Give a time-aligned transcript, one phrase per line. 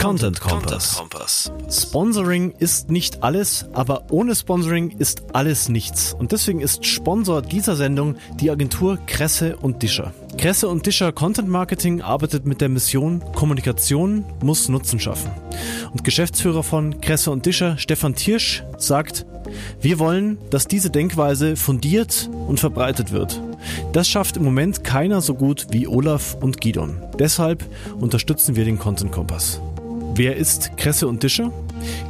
[0.00, 1.02] Content Kompass.
[1.68, 6.14] Sponsoring ist nicht alles, aber ohne Sponsoring ist alles nichts.
[6.14, 10.12] Und deswegen ist Sponsor dieser Sendung die Agentur Kresse und Discher.
[10.36, 15.32] Kresse und Discher Content Marketing arbeitet mit der Mission Kommunikation muss Nutzen schaffen.
[15.92, 19.26] Und Geschäftsführer von Kresse und Discher, Stefan Tiersch, sagt,
[19.80, 23.40] wir wollen, dass diese Denkweise fundiert und verbreitet wird.
[23.92, 27.02] Das schafft im Moment keiner so gut wie Olaf und Gidon.
[27.18, 27.64] Deshalb
[27.98, 29.60] unterstützen wir den Content Kompass.
[30.18, 31.52] Wer ist Kresse und Discher?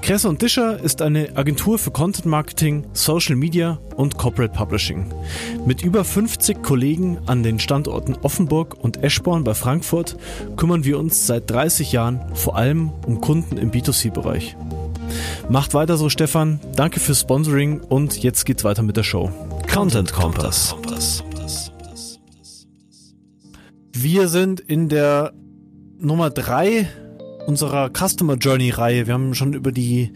[0.00, 5.12] Kresse und Discher ist eine Agentur für Content Marketing, Social Media und Corporate Publishing.
[5.66, 10.16] Mit über 50 Kollegen an den Standorten Offenburg und Eschborn bei Frankfurt
[10.56, 14.56] kümmern wir uns seit 30 Jahren vor allem um Kunden im B2C-Bereich.
[15.50, 16.60] Macht weiter so, Stefan.
[16.76, 19.30] Danke fürs Sponsoring und jetzt geht's weiter mit der Show.
[19.70, 20.74] Content Kompass.
[23.92, 25.34] Wir sind in der
[25.98, 26.88] Nummer 3
[27.48, 29.06] unserer Customer Journey Reihe.
[29.06, 30.12] Wir haben schon über die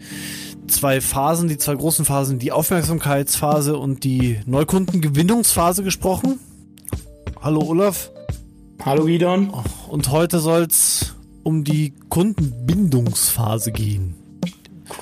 [0.67, 6.39] zwei Phasen, die zwei großen Phasen, die Aufmerksamkeitsphase und die Neukundengewinnungsphase gesprochen.
[7.41, 8.11] Hallo Olaf.
[8.85, 9.51] Hallo Gidon.
[9.89, 14.22] Und heute soll es um die Kundenbindungsphase gehen.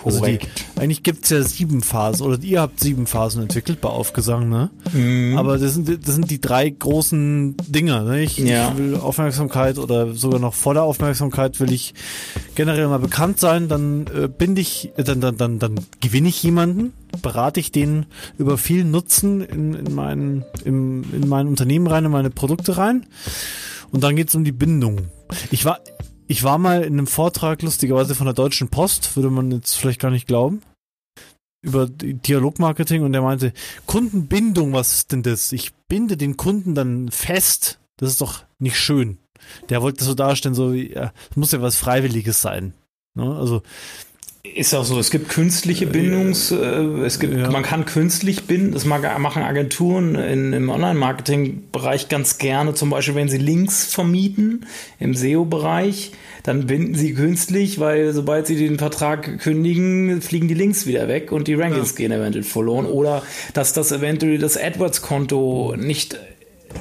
[0.05, 0.39] Also die,
[0.77, 4.69] eigentlich gibt's ja sieben Phasen, oder ihr habt sieben Phasen entwickelt bei Aufgesang, ne?
[4.93, 5.37] Mhm.
[5.37, 8.23] Aber das sind, das sind die drei großen Dinger, ne?
[8.23, 8.71] Ich, ja.
[8.71, 11.93] ich will Aufmerksamkeit oder sogar noch vor der Aufmerksamkeit will ich
[12.55, 16.41] generell mal bekannt sein, dann äh, bin ich, äh, dann, dann, dann, dann gewinne ich
[16.43, 18.05] jemanden, berate ich den
[18.37, 23.05] über viel Nutzen in, in, mein, im, in mein Unternehmen rein, in meine Produkte rein.
[23.91, 25.07] Und dann geht's um die Bindung.
[25.51, 25.79] Ich war,
[26.31, 29.99] ich war mal in einem Vortrag, lustigerweise von der Deutschen Post, würde man jetzt vielleicht
[29.99, 30.61] gar nicht glauben,
[31.61, 33.51] über Dialogmarketing und der meinte,
[33.85, 35.51] Kundenbindung, was ist denn das?
[35.51, 37.81] Ich binde den Kunden dann fest.
[37.97, 39.17] Das ist doch nicht schön.
[39.67, 42.75] Der wollte so darstellen, so, ja, es muss ja was Freiwilliges sein.
[43.13, 43.35] Ne?
[43.35, 43.61] Also,
[44.43, 46.55] ist auch so, es gibt künstliche Bindungs, äh,
[47.05, 47.51] es gibt, ja.
[47.51, 53.29] man kann künstlich binden, das machen Agenturen in, im Online-Marketing-Bereich ganz gerne, zum Beispiel wenn
[53.29, 54.65] sie Links vermieten
[54.99, 56.11] im SEO-Bereich,
[56.43, 61.31] dann binden sie künstlich, weil sobald sie den Vertrag kündigen, fliegen die Links wieder weg
[61.31, 61.97] und die Rankings ja.
[61.97, 63.21] gehen eventuell verloren oder
[63.53, 66.17] dass das eventuell das AdWords-Konto nicht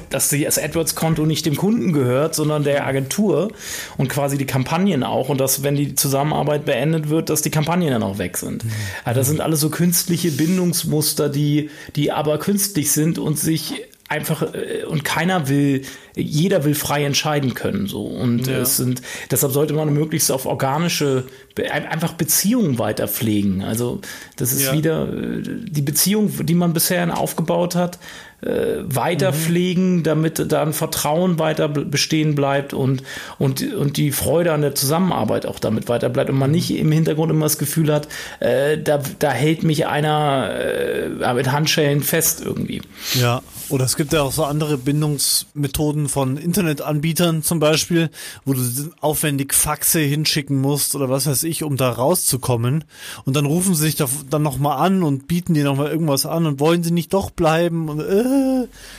[0.09, 3.51] dass das AdWords-Konto nicht dem Kunden gehört, sondern der Agentur
[3.97, 7.89] und quasi die Kampagnen auch und dass, wenn die Zusammenarbeit beendet wird, dass die Kampagnen
[7.89, 8.63] dann auch weg sind.
[8.63, 8.71] Mhm.
[9.03, 14.53] Also das sind alles so künstliche Bindungsmuster, die, die aber künstlich sind und sich einfach
[14.53, 15.83] äh, und keiner will,
[16.15, 18.59] jeder will frei entscheiden können so und ja.
[18.59, 21.23] es sind deshalb sollte man möglichst auf organische
[21.57, 23.63] einfach Beziehungen weiter pflegen.
[23.63, 24.01] Also
[24.35, 24.73] das ist ja.
[24.73, 27.99] wieder äh, die Beziehung, die man bisher aufgebaut hat,
[28.41, 29.35] äh, weiter mhm.
[29.35, 33.03] pflegen, damit da ein Vertrauen weiter bestehen bleibt und,
[33.37, 36.55] und, und die Freude an der Zusammenarbeit auch damit weiter bleibt und man mhm.
[36.55, 38.07] nicht im Hintergrund immer das Gefühl hat,
[38.39, 42.81] äh, da, da hält mich einer äh, mit Handschellen fest irgendwie.
[43.13, 48.09] Ja, oder es gibt ja auch so andere Bindungsmethoden von Internetanbietern zum Beispiel,
[48.43, 48.61] wo du
[48.99, 52.83] aufwendig Faxe hinschicken musst oder was weiß ich, um da rauszukommen.
[53.25, 56.45] Und dann rufen sie sich da, dann nochmal an und bieten dir nochmal irgendwas an
[56.45, 58.30] und wollen sie nicht doch bleiben und äh,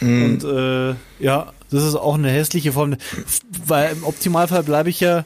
[0.00, 0.25] mhm.
[0.25, 2.97] Und äh, ja, das ist auch eine hässliche Form,
[3.66, 5.25] weil im Optimalfall bleibe ich ja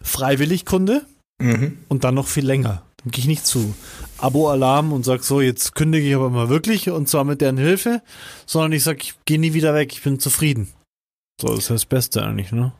[0.00, 1.04] freiwillig Kunde
[1.38, 1.78] mhm.
[1.88, 2.82] und dann noch viel länger.
[3.02, 3.74] Dann gehe ich nicht zu
[4.18, 8.02] Abo-Alarm und sag so, jetzt kündige ich aber mal wirklich und zwar mit deren Hilfe,
[8.46, 10.68] sondern ich sag, ich gehe nie wieder weg, ich bin zufrieden.
[11.40, 12.72] So, das ist das Beste eigentlich, ne?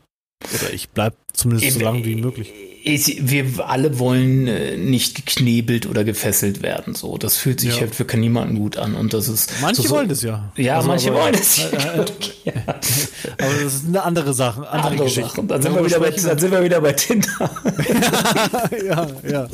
[0.54, 2.52] Oder ich bleib zumindest so lange wie möglich
[2.84, 6.94] ich, wir alle wollen äh, nicht geknebelt oder gefesselt werden.
[6.94, 7.82] So, das fühlt sich ja.
[7.82, 8.94] halt für niemanden gut an.
[8.94, 10.50] Und das ist manche so, wollen das ja.
[10.56, 11.60] Ja, also, manche aber, wollen das.
[11.72, 12.04] Äh, äh,
[12.44, 12.52] ja.
[12.66, 15.36] aber das ist eine andere Sache, andere, andere Geschichte.
[15.36, 15.46] Sache.
[15.46, 17.28] Dann sind, wir wieder bei, dann sind wir wieder bei Tinder.
[18.86, 19.48] ja, ja.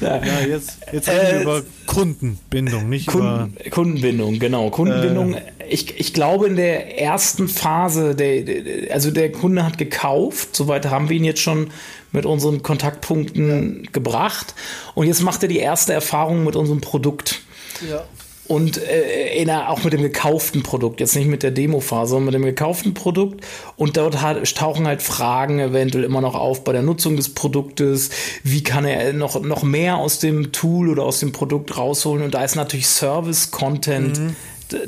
[0.00, 4.70] Ja, jetzt, jetzt reden wir über Kundenbindung, nicht Kunden, über Kundenbindung, genau.
[4.70, 5.36] Kundenbindung.
[5.68, 10.54] Ich, ich glaube in der ersten Phase, der, also der Kunde hat gekauft.
[10.54, 11.70] Soweit haben wir ihn jetzt schon
[12.12, 13.90] mit unseren Kontaktpunkten ja.
[13.92, 14.54] gebracht.
[14.94, 17.42] Und jetzt macht er die erste Erfahrung mit unserem Produkt.
[17.88, 18.04] Ja.
[18.48, 22.34] Und äh, einer, auch mit dem gekauften Produkt, jetzt nicht mit der Demo-Phase, sondern mit
[22.34, 23.44] dem gekauften Produkt.
[23.76, 28.10] Und dort hat, tauchen halt Fragen eventuell immer noch auf bei der Nutzung des Produktes.
[28.42, 32.24] Wie kann er noch, noch mehr aus dem Tool oder aus dem Produkt rausholen?
[32.24, 34.36] Und da ist natürlich Service-Content mhm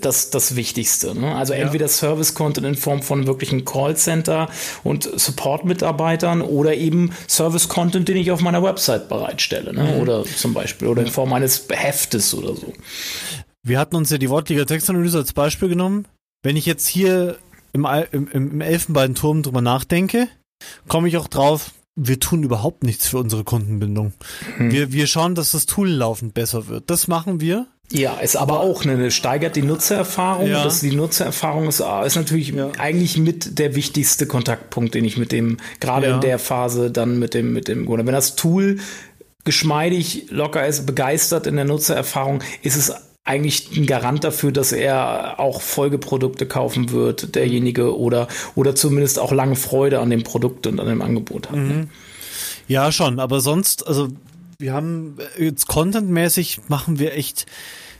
[0.01, 1.19] das, das Wichtigste.
[1.19, 1.35] Ne?
[1.35, 1.61] Also ja.
[1.61, 4.49] entweder Service-Content in Form von wirklichen Callcenter
[4.83, 9.73] und Support-Mitarbeitern oder eben Service-Content, den ich auf meiner Website bereitstelle.
[9.73, 9.83] Ne?
[9.83, 10.01] Mhm.
[10.01, 12.73] Oder zum Beispiel, oder in Form eines Heftes oder so.
[13.63, 16.07] Wir hatten uns ja die wortliche Textanalyse als Beispiel genommen.
[16.43, 17.39] Wenn ich jetzt hier
[17.73, 20.29] im, im, im Elfenbeinturm drüber nachdenke,
[20.89, 24.13] komme ich auch drauf, wir tun überhaupt nichts für unsere Kundenbindung.
[24.57, 24.71] Hm.
[24.71, 26.91] Wir, wir schauen, dass das Tool laufend besser wird.
[26.91, 27.67] Das machen wir.
[27.93, 30.49] Ja, ist aber auch eine, steigert die Nutzererfahrung.
[30.49, 30.65] Ja.
[30.65, 32.71] Das, die Nutzererfahrung ist, ist natürlich ja.
[32.79, 36.15] eigentlich mit der wichtigste Kontaktpunkt, den ich mit dem, gerade ja.
[36.15, 38.79] in der Phase dann mit dem, mit dem, oder wenn das Tool
[39.45, 42.93] geschmeidig, locker ist, begeistert in der Nutzererfahrung, ist es
[43.25, 49.33] eigentlich ein Garant dafür, dass er auch Folgeprodukte kaufen wird, derjenige, oder, oder zumindest auch
[49.33, 51.57] lange Freude an dem Produkt und an dem Angebot hat.
[51.57, 51.63] Ne?
[51.63, 51.89] Mhm.
[52.69, 54.09] Ja, schon, aber sonst, also
[54.65, 57.45] wir haben jetzt contentmäßig machen wir echt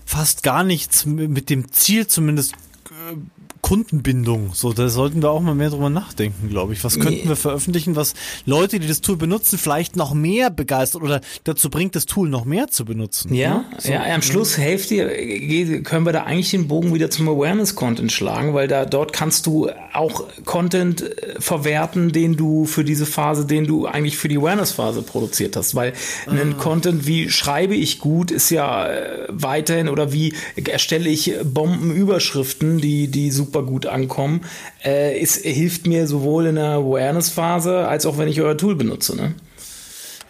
[0.07, 3.17] fast gar nichts mit dem Ziel zumindest äh,
[3.65, 4.51] Kundenbindung.
[4.53, 6.85] So, da sollten wir auch mal mehr drüber nachdenken, glaube ich.
[6.85, 8.13] Was könnten wir veröffentlichen, was
[8.45, 12.45] Leute, die das Tool benutzen, vielleicht noch mehr begeistert oder dazu bringt, das Tool noch
[12.45, 13.33] mehr zu benutzen?
[13.33, 13.65] Ja, ne?
[13.79, 13.91] so.
[13.91, 18.69] ja, am Schluss Hälfte können wir da eigentlich den Bogen wieder zum Awareness-Content schlagen, weil
[18.69, 23.87] da dort kannst du auch Content äh, verwerten, den du für diese Phase, den du
[23.87, 25.75] eigentlich für die Awareness-Phase produziert hast.
[25.75, 25.95] Weil
[26.27, 26.33] ah.
[26.33, 30.35] ein Content wie schreibe ich gut ist ja äh, weiterhin oder wie
[30.69, 34.41] erstelle ich Bombenüberschriften, die, die super super gut ankommen.
[34.85, 39.17] Äh, es hilft mir sowohl in der Awareness-Phase als auch wenn ich euer Tool benutze.
[39.17, 39.35] Ne?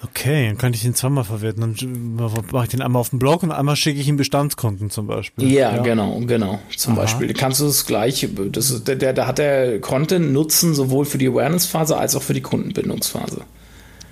[0.03, 1.61] Okay, dann kann ich den zweimal verwerten.
[1.62, 2.17] Dann
[2.53, 5.50] mache ich den einmal auf dem Blog und einmal schicke ich ihm Bestandskonten zum Beispiel.
[5.50, 5.82] Ja, ja.
[5.82, 6.59] genau, genau.
[6.76, 7.03] Zum Aha.
[7.03, 11.17] Beispiel kannst du das gleich, das, der, der, da hat der Content Nutzen sowohl für
[11.17, 13.43] die Awareness-Phase als auch für die Kundenbindungsphase.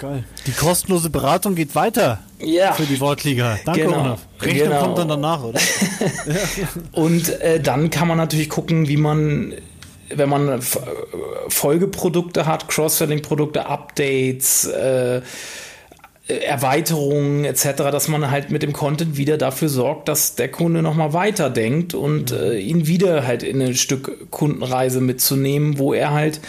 [0.03, 0.25] Geil.
[0.49, 2.19] Die kostenlose Beratung geht weiter.
[2.41, 2.73] Ja.
[2.73, 3.61] Für die Wortliga.
[3.65, 4.01] Danke, genau.
[4.01, 4.27] Olaf.
[4.41, 4.81] Rechnung genau.
[4.81, 5.61] kommt dann danach, oder?
[6.93, 9.55] Und äh, dann kann man natürlich gucken, wie man
[10.15, 10.61] wenn man
[11.49, 15.23] Folgeprodukte hat, Cross-Selling-Produkte, Updates, äh,
[16.27, 21.15] Erweiterungen etc., dass man halt mit dem Content wieder dafür sorgt, dass der Kunde nochmal
[21.15, 26.41] weiterdenkt und äh, ihn wieder halt in ein Stück Kundenreise mitzunehmen, wo er halt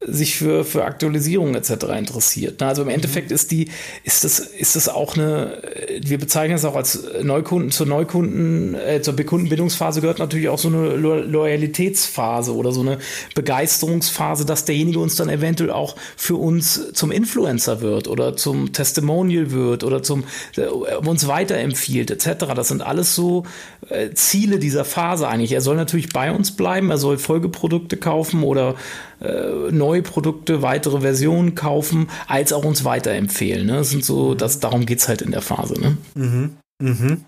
[0.00, 1.70] sich für, für Aktualisierung etc.
[1.96, 2.62] interessiert.
[2.62, 3.68] Also im Endeffekt ist die,
[4.04, 5.60] ist das, ist das auch eine,
[6.00, 10.68] wir bezeichnen es auch als Neukunden, zur Neukunden, äh, zur Kundenbindungsphase gehört natürlich auch so
[10.68, 12.98] eine Lo Loyalitätsphase oder so eine
[13.34, 19.50] Begeisterungsphase, dass derjenige uns dann eventuell auch für uns zum Influencer wird oder zum Testimonial
[19.50, 20.24] wird oder zum
[20.56, 22.46] äh, uns weiterempfiehlt etc.
[22.54, 23.44] Das sind alles so
[23.88, 25.52] äh, Ziele dieser Phase eigentlich.
[25.52, 28.74] Er soll natürlich bei uns bleiben, er soll Folgeprodukte kaufen oder
[29.20, 33.66] äh, neue Produkte, weitere Versionen kaufen, als auch uns weiterempfehlen.
[33.66, 33.72] Ne?
[33.78, 34.38] Das sind so, mhm.
[34.38, 35.67] das, darum geht es halt in der Phase.
[35.74, 35.96] Ne?
[36.14, 36.56] Mhm.
[36.80, 37.24] Mhm.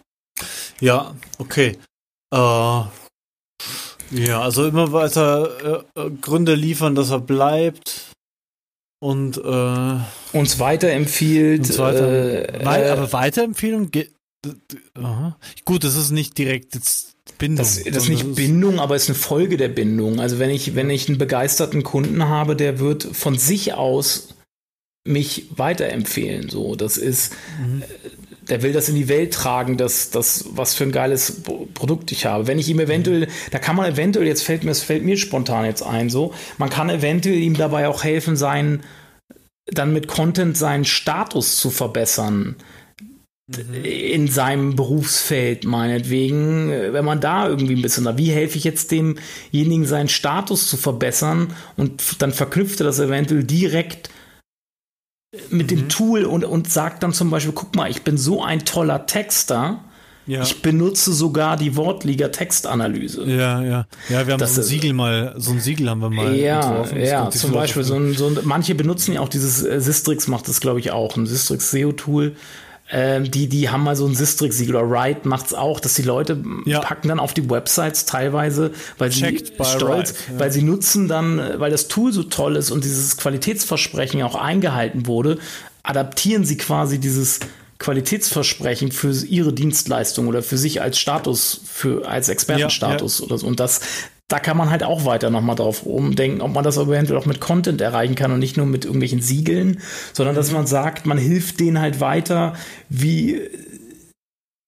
[0.80, 1.76] Ja, okay.
[2.32, 2.82] Äh,
[4.12, 8.12] ja, also immer weiter äh, äh Gründe liefern, dass er bleibt
[9.00, 11.60] und äh, uns weiterempfiehlt.
[11.60, 14.12] Uns weiter, äh, aber Weiterempfehlung geht.
[15.66, 17.64] Gut, das ist nicht direkt jetzt Bindung.
[17.64, 20.20] Das, das ist nicht Bindung, aber es ist eine Folge der Bindung.
[20.20, 24.34] Also wenn ich, wenn ich einen begeisterten Kunden habe, der wird von sich aus
[25.04, 26.48] mich weiterempfehlen.
[26.48, 27.82] So, das ist, mhm.
[28.50, 31.42] Der will das in die Welt tragen, das, das, was für ein geiles
[31.74, 32.46] Produkt ich habe.
[32.46, 35.64] Wenn ich ihm eventuell, da kann man eventuell, jetzt fällt mir, es fällt mir spontan
[35.64, 38.82] jetzt ein, so, man kann eventuell ihm dabei auch helfen, seinen,
[39.66, 42.56] dann mit Content seinen Status zu verbessern.
[43.82, 49.86] In seinem Berufsfeld meinetwegen, wenn man da irgendwie ein bisschen wie helfe ich jetzt demjenigen
[49.86, 51.52] seinen Status zu verbessern?
[51.76, 54.08] Und dann verknüpft er das eventuell direkt
[55.50, 55.76] mit mhm.
[55.76, 59.06] dem Tool und, und sagt dann zum Beispiel, guck mal, ich bin so ein toller
[59.06, 59.84] Texter,
[60.26, 60.42] ja.
[60.42, 63.24] Ich benutze sogar die Wortliga Textanalyse.
[63.24, 63.86] Ja, ja.
[64.08, 66.60] Ja, wir haben das so ein Siegel mal, so ein Siegel haben wir mal ja,
[66.60, 67.00] entworfen.
[67.00, 70.46] Ja, zum Beispiel so ein, so ein, manche benutzen ja auch dieses äh, Sistrix macht
[70.46, 72.36] das, glaube ich, auch, ein Sistrix SEO-Tool
[72.92, 76.42] ähm, die, die haben mal so ein Sistrix-Siegel oder Write macht's auch, dass die Leute
[76.64, 76.80] ja.
[76.80, 80.40] packen dann auf die Websites teilweise, weil Checked sie stolz, right, ja.
[80.40, 85.06] weil sie nutzen dann, weil das Tool so toll ist und dieses Qualitätsversprechen auch eingehalten
[85.06, 85.38] wurde,
[85.82, 87.40] adaptieren sie quasi dieses
[87.78, 93.26] Qualitätsversprechen für ihre Dienstleistung oder für sich als Status, für als Expertenstatus ja, ja.
[93.26, 93.46] oder so.
[93.46, 93.80] Und das,
[94.30, 97.40] da kann man halt auch weiter nochmal drauf umdenken, ob man das eventuell auch mit
[97.40, 99.80] Content erreichen kann und nicht nur mit irgendwelchen Siegeln,
[100.12, 102.54] sondern dass man sagt, man hilft denen halt weiter,
[102.88, 103.40] wie,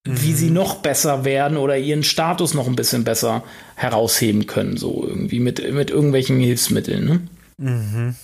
[0.04, 0.22] mhm.
[0.22, 3.44] wie sie noch besser werden oder ihren Status noch ein bisschen besser
[3.76, 7.04] herausheben können, so irgendwie mit, mit irgendwelchen Hilfsmitteln.
[7.04, 7.20] Ne?
[7.58, 8.14] Mhm.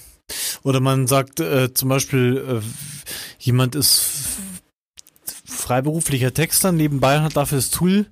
[0.65, 2.67] Oder man sagt äh, zum Beispiel, äh,
[3.39, 4.11] jemand ist
[5.45, 8.07] freiberuflicher Texter, nebenbei hat dafür das Tool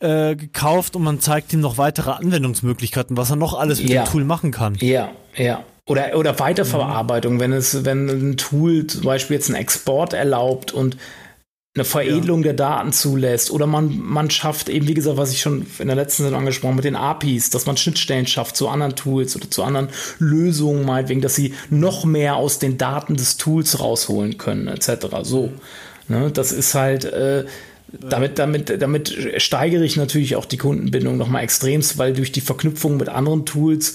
[0.00, 4.04] äh, gekauft und man zeigt ihm noch weitere Anwendungsmöglichkeiten, was er noch alles mit ja.
[4.04, 4.76] dem Tool machen kann.
[4.80, 5.64] Ja, ja.
[5.86, 7.40] Oder, oder Weiterverarbeitung, mhm.
[7.40, 10.96] wenn es, wenn ein Tool zum Beispiel jetzt einen Export erlaubt und
[11.74, 12.44] eine Veredelung ja.
[12.46, 15.96] der Daten zulässt oder man, man schafft eben, wie gesagt, was ich schon in der
[15.96, 19.62] letzten Sendung angesprochen mit den APIs, dass man Schnittstellen schafft zu anderen Tools oder zu
[19.62, 19.88] anderen
[20.18, 25.06] Lösungen, meinetwegen, dass sie noch mehr aus den Daten des Tools rausholen können, etc.
[25.22, 25.52] So.
[26.08, 27.44] Ne, das ist halt, äh,
[27.92, 32.96] damit, damit, damit steigere ich natürlich auch die Kundenbindung nochmal extremst, weil durch die Verknüpfung
[32.96, 33.94] mit anderen Tools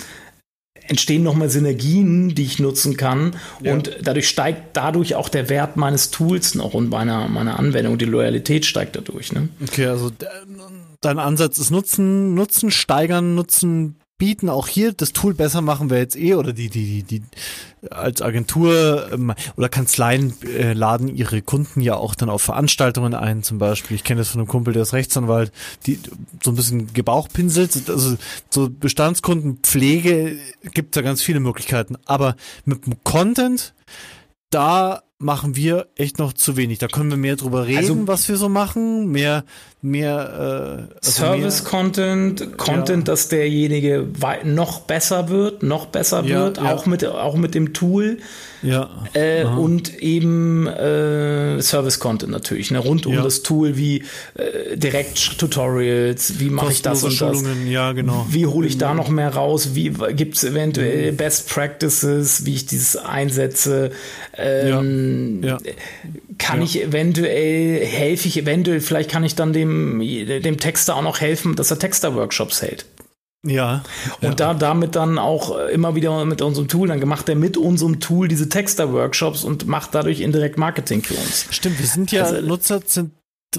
[0.88, 3.36] entstehen nochmal Synergien, die ich nutzen kann.
[3.62, 3.74] Ja.
[3.74, 7.98] Und dadurch steigt dadurch auch der Wert meines Tools noch und meiner, meiner Anwendung.
[7.98, 9.32] Die Loyalität steigt dadurch.
[9.32, 9.50] Ne?
[9.64, 10.12] Okay, also
[11.02, 15.98] dein Ansatz ist Nutzen, Nutzen steigern, Nutzen bieten, auch hier das Tool besser machen wir
[15.98, 17.24] jetzt eh oder die, die, die, die
[17.92, 23.44] als Agentur ähm, oder Kanzleien äh, laden ihre Kunden ja auch dann auf Veranstaltungen ein,
[23.44, 23.96] zum Beispiel.
[23.96, 25.52] Ich kenne das von einem Kumpel, der ist Rechtsanwalt,
[25.86, 26.00] die
[26.42, 27.90] so ein bisschen gebauchpinselt.
[27.90, 28.18] Also
[28.50, 30.38] so Bestandskundenpflege
[30.74, 31.98] gibt da ganz viele Möglichkeiten.
[32.06, 33.74] Aber mit dem Content,
[34.50, 36.80] da machen wir echt noch zu wenig.
[36.80, 39.44] Da können wir mehr drüber reden, also, was wir so machen, mehr
[39.82, 43.14] mehr äh, also Service-Content, Content, Content ja.
[43.14, 44.08] dass derjenige
[44.44, 46.74] noch besser wird, noch besser ja, wird, ja.
[46.74, 48.18] auch mit auch mit dem Tool.
[48.66, 48.90] Ja.
[49.14, 54.04] Äh, und eben äh, Service-Content natürlich, ne, rund um das Tool wie
[54.36, 58.26] äh, Direkt-Tutorials, wie mache ich das und das, ja, genau.
[58.30, 58.98] wie hole ich da mhm.
[58.98, 61.18] noch mehr raus, wie gibt es eventuell mhm.
[61.18, 63.92] Best Practices, wie ich dieses einsetze,
[64.38, 65.58] ähm, ja.
[66.38, 71.22] kann ich eventuell, helfe ich eventuell, vielleicht kann ich dann dem dem, Texter auch noch
[71.22, 72.86] helfen, dass er Texter-Workshops hält.
[73.46, 73.84] Ja.
[74.22, 74.34] Und ja.
[74.34, 78.28] da damit dann auch immer wieder mit unserem Tool, dann macht er mit unserem Tool
[78.28, 81.48] diese Texter-Workshops und macht dadurch indirekt Marketing für uns.
[81.52, 82.82] Stimmt, wir sind ja also, Nutzer,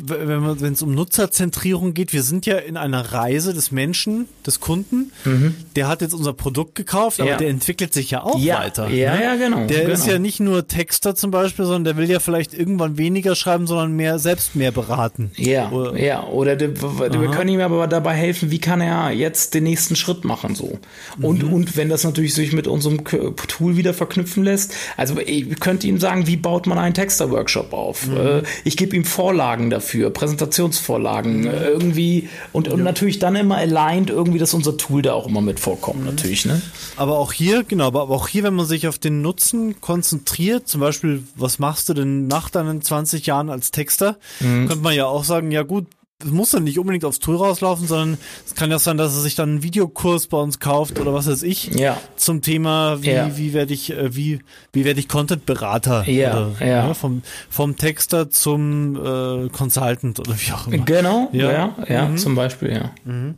[0.05, 5.13] wenn es um Nutzerzentrierung geht, wir sind ja in einer Reise des Menschen, des Kunden.
[5.25, 5.55] Mhm.
[5.75, 7.37] Der hat jetzt unser Produkt gekauft, aber ja.
[7.37, 8.61] der entwickelt sich ja auch ja.
[8.61, 8.89] weiter.
[8.89, 9.23] Ja, ne?
[9.23, 9.67] ja, genau.
[9.67, 9.95] Der genau.
[9.95, 13.67] ist ja nicht nur Texter zum Beispiel, sondern der will ja vielleicht irgendwann weniger schreiben,
[13.67, 15.31] sondern mehr selbst mehr beraten.
[15.37, 16.25] Ja, oder, ja.
[16.25, 20.25] Oder de, wir können ihm aber dabei helfen, wie kann er jetzt den nächsten Schritt
[20.25, 20.79] machen so.
[21.21, 21.53] Und mhm.
[21.53, 25.99] und wenn das natürlich sich mit unserem Tool wieder verknüpfen lässt, also ich könnte ihm
[25.99, 28.07] sagen, wie baut man einen Texter-Workshop auf?
[28.07, 28.17] Mhm.
[28.17, 31.47] Äh, ich gebe ihm Vorlagen dafür dafür, Präsentationsvorlagen, mhm.
[31.47, 32.85] irgendwie und, und ja.
[32.85, 36.07] natürlich dann immer aligned irgendwie, dass unser Tool da auch immer mit vorkommt, mhm.
[36.07, 36.61] natürlich, ne?
[36.97, 40.81] Aber auch hier, genau, aber auch hier, wenn man sich auf den Nutzen konzentriert, zum
[40.81, 44.67] Beispiel, was machst du denn nach deinen 20 Jahren als Texter, mhm.
[44.67, 45.87] könnte man ja auch sagen, ja gut,
[46.25, 49.21] es muss dann nicht unbedingt aufs Tool rauslaufen, sondern es kann ja sein, dass er
[49.21, 52.01] sich dann einen Videokurs bei uns kauft oder was weiß ich ja.
[52.17, 53.37] zum Thema, wie, ja.
[53.37, 54.41] wie werde ich, äh, wie,
[54.73, 56.09] wie werde ich Content-Berater?
[56.09, 56.87] Ja, oder, ja.
[56.87, 60.85] Ne, vom, vom Texter zum äh, Consultant oder wie auch immer.
[60.87, 62.17] Genau, ja, ja, ja mhm.
[62.17, 62.93] zum Beispiel, ja.
[63.05, 63.35] Mhm.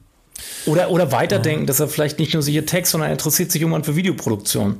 [0.66, 3.82] Oder, oder weiterdenken, dass er vielleicht nicht nur sich Text, sondern er interessiert sich irgendwann
[3.82, 4.76] für Videoproduktion.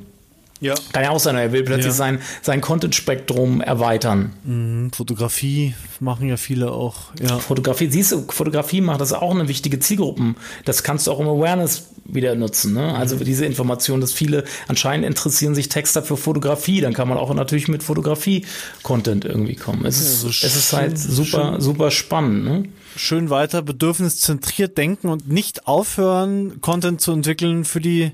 [0.61, 0.75] Ja.
[0.91, 1.91] Kann ja auch sein, er will plötzlich ja.
[1.91, 4.33] sein, sein Content-Spektrum erweitern.
[4.43, 7.13] Mhm, Fotografie machen ja viele auch.
[7.21, 7.39] Ja.
[7.39, 10.35] Fotografie, siehst du, Fotografie macht das auch eine wichtige Zielgruppen.
[10.65, 12.73] Das kannst du auch im Awareness wieder nutzen.
[12.73, 12.93] Ne?
[12.93, 13.23] Also mhm.
[13.23, 17.67] diese Information, dass viele anscheinend interessieren sich Texter für Fotografie, dann kann man auch natürlich
[17.67, 19.85] mit Fotografie-Content irgendwie kommen.
[19.85, 21.61] Es, ist, also es ist halt super, schön.
[21.61, 22.43] super spannend.
[22.43, 22.63] Ne?
[22.99, 28.11] Schön weiter bedürfniszentriert denken und nicht aufhören, Content zu entwickeln für die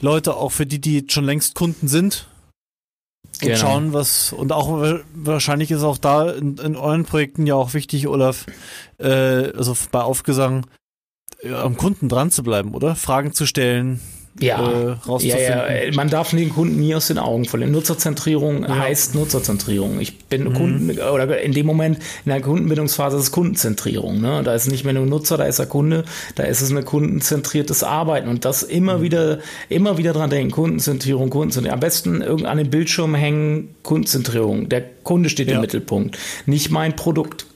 [0.00, 2.26] Leute, auch für die, die schon längst Kunden sind.
[3.42, 3.58] Und genau.
[3.58, 8.08] schauen, was, und auch wahrscheinlich ist auch da in, in euren Projekten ja auch wichtig,
[8.08, 8.46] Olaf,
[8.98, 10.66] äh, also bei Aufgesang,
[11.40, 12.96] äh, am Kunden dran zu bleiben, oder?
[12.96, 14.00] Fragen zu stellen,
[14.40, 17.70] ja, äh, ja, ja, man darf den Kunden nie aus den Augen verlieren.
[17.72, 18.78] Nutzerzentrierung ja.
[18.78, 20.00] heißt Nutzerzentrierung.
[20.00, 20.54] Ich bin mhm.
[20.54, 24.22] Kunden oder in dem Moment in der Kundenbindungsphase ist es Kundenzentrierung.
[24.22, 24.42] Ne?
[24.42, 27.84] Da ist nicht mehr nur Nutzer, da ist der Kunde, da ist es ein kundenzentriertes
[27.84, 29.02] Arbeiten und das immer mhm.
[29.02, 30.50] wieder, immer wieder dran denken.
[30.50, 31.74] Kundenzentrierung, Kundenzentrierung.
[31.74, 34.70] Am besten an den Bildschirm hängen, Kundenzentrierung.
[34.70, 37.46] Der Kunde steht im Mittelpunkt, nicht mein Produkt.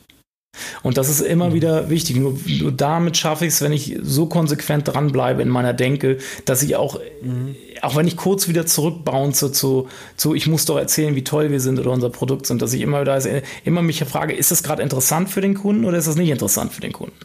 [0.82, 2.16] Und das ist immer wieder wichtig.
[2.16, 6.62] Nur, nur damit schaffe ich es, wenn ich so konsequent dranbleibe in meiner Denke, dass
[6.62, 7.56] ich auch, mhm.
[7.82, 11.60] auch wenn ich kurz wieder zurückbounce zu, zu, ich muss doch erzählen, wie toll wir
[11.60, 13.16] sind oder unser Produkt sind, dass ich immer wieder
[13.64, 16.72] immer mich frage, ist das gerade interessant für den Kunden oder ist das nicht interessant
[16.72, 17.16] für den Kunden?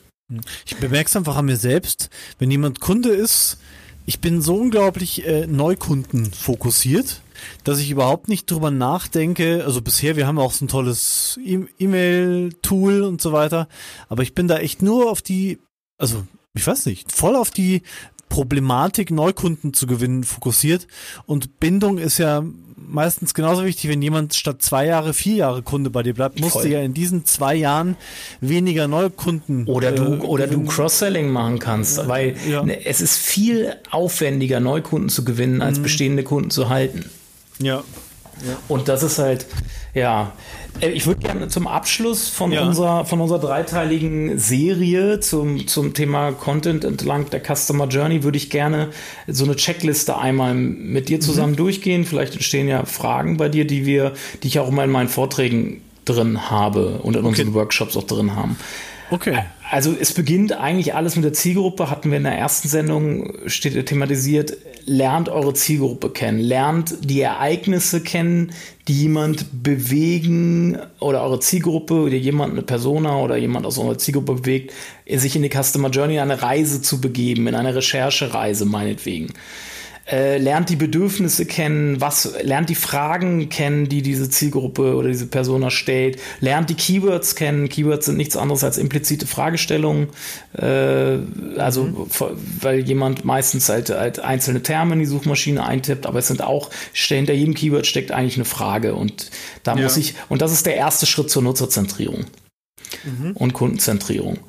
[0.66, 2.10] Ich bemerke es einfach an mir selbst,
[2.40, 3.58] wenn jemand Kunde ist,
[4.06, 7.22] ich bin so unglaublich äh, Neukunden fokussiert
[7.63, 9.63] dass ich überhaupt nicht drüber nachdenke.
[9.65, 13.67] Also bisher, wir haben auch so ein tolles e- E-Mail-Tool und so weiter.
[14.10, 15.60] Aber ich bin da echt nur auf die,
[15.98, 17.81] also ich weiß nicht, voll auf die
[18.29, 20.88] Problematik, Neukunden zu gewinnen, fokussiert.
[21.25, 22.43] Und Bindung ist ja
[22.77, 26.53] meistens genauso wichtig, wenn jemand statt zwei Jahre vier Jahre Kunde bei dir bleibt, musst
[26.53, 26.63] Voll.
[26.63, 27.95] du ja in diesen zwei Jahren
[28.39, 32.65] weniger Neukunden oder du äh, oder du Cross-Selling machen kannst, weil ja.
[32.65, 35.83] es ist viel aufwendiger Neukunden zu gewinnen als mhm.
[35.83, 37.05] bestehende Kunden zu halten.
[37.62, 37.84] Ja.
[38.46, 38.58] ja.
[38.68, 39.46] Und das ist halt,
[39.94, 40.32] Ja,
[40.80, 42.65] äh, ich würde gerne zum Abschluss von, ja.
[42.65, 48.50] unserer, von unserer dreiteiligen Serie zum, zum Thema Content entlang der Customer Journey, würde ich
[48.50, 48.89] gerne
[49.27, 51.58] so eine Checkliste einmal mit dir zusammen mhm.
[51.58, 52.06] durchgehen.
[52.06, 54.13] Vielleicht entstehen ja Fragen bei dir, die wir,
[54.44, 57.30] die ich auch immer in meinen Vorträgen drin habe und in okay.
[57.30, 58.58] unseren Workshops auch drin haben.
[59.12, 59.44] Okay.
[59.70, 63.86] Also es beginnt eigentlich alles mit der Zielgruppe, hatten wir in der ersten Sendung steht
[63.86, 68.53] thematisiert, lernt eure Zielgruppe kennen, lernt die Ereignisse kennen,
[68.88, 74.36] die jemand bewegen oder eure Zielgruppe oder jemand, eine Persona oder jemand aus eurer Zielgruppe
[74.36, 74.74] bewegt,
[75.10, 79.34] sich in die Customer Journey eine Reise zu begeben, in eine Recherchereise meinetwegen
[80.10, 85.27] äh, lernt die Bedürfnisse kennen, was lernt die Fragen kennen, die diese Zielgruppe oder diese
[85.27, 87.70] Persona stellt, lernt die Keywords kennen.
[87.70, 90.10] Keywords sind nichts anderes als implizite Fragestellungen,
[90.58, 91.17] äh,
[91.58, 92.08] also mhm.
[92.62, 96.70] weil jemand meistens halt, halt einzelne Terme in die Suchmaschine eintippt, aber es sind auch
[96.93, 99.29] hinter jedem Keyword steckt eigentlich eine Frage und
[99.63, 99.84] da ja.
[99.84, 102.25] muss ich und das ist der erste Schritt zur Nutzerzentrierung
[103.03, 103.31] mhm.
[103.34, 104.39] und Kundenzentrierung.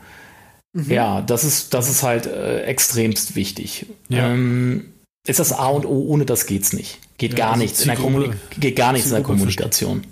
[0.73, 0.91] Mhm.
[0.91, 3.87] Ja, das ist, das ist halt äh, extremst wichtig.
[4.09, 4.33] Ja.
[4.33, 4.92] Ähm,
[5.27, 6.99] ist das A und O, ohne das geht's nicht.
[7.19, 10.05] Geht ja, gar also nichts in der Kommunik geht gar nichts in der Kommunikation.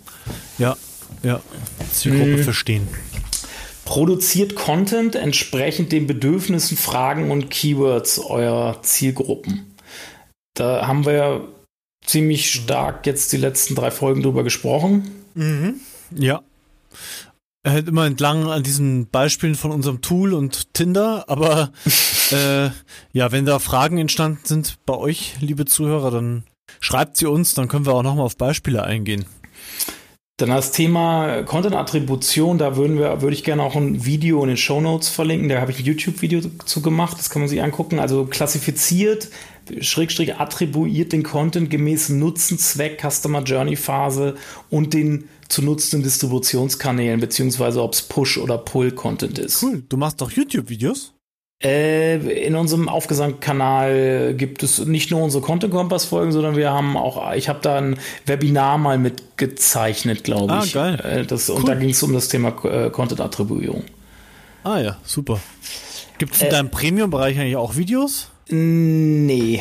[0.58, 0.76] Ja,
[1.22, 1.40] ja.
[1.92, 2.44] Zielgruppe hm.
[2.44, 2.88] verstehen.
[3.84, 9.74] Produziert Content entsprechend den Bedürfnissen, Fragen und Keywords eurer Zielgruppen.
[10.54, 11.48] Da haben wir
[12.04, 15.10] ziemlich stark jetzt die letzten drei Folgen drüber gesprochen.
[15.34, 15.80] Mhm.
[16.16, 16.42] Ja.
[17.66, 21.72] Halt immer entlang an diesen Beispielen von unserem Tool und Tinder, aber
[22.30, 22.70] äh,
[23.12, 26.44] ja, wenn da Fragen entstanden sind bei euch, liebe Zuhörer, dann
[26.80, 29.26] schreibt sie uns, dann können wir auch nochmal auf Beispiele eingehen.
[30.38, 34.56] Dann das Thema Content-Attribution, da würden wir, würde ich gerne auch ein Video in den
[34.56, 35.50] Show Notes verlinken.
[35.50, 37.98] Da habe ich ein YouTube-Video zu gemacht, das kann man sich angucken.
[37.98, 39.28] Also klassifiziert,
[39.82, 44.36] Schrägstrich attribuiert den Content gemäß Nutzen, Zweck, Customer Journey Phase
[44.70, 49.62] und den zu nutzenden Distributionskanälen, beziehungsweise ob es Push- oder Pull-Content ist.
[49.62, 51.12] Cool, du machst doch YouTube-Videos?
[51.62, 52.16] Äh,
[52.46, 57.34] in unserem Aufgesang-Kanal gibt es nicht nur unsere Content Kompass Folgen, sondern wir haben auch,
[57.34, 60.74] ich habe da ein Webinar mal mitgezeichnet, glaube ah, ich.
[60.74, 61.20] Ah, geil.
[61.20, 61.56] Äh, das, cool.
[61.56, 63.84] Und da ging es um das Thema äh, Content Attribuierung.
[64.64, 65.38] Ah ja, super.
[66.16, 68.28] Gibt es in äh, deinem Premium-Bereich eigentlich auch Videos?
[68.48, 69.60] Nee.